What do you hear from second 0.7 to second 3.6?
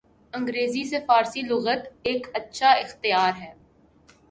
سے فارسی لغت ایک اچھا اختیار ہے۔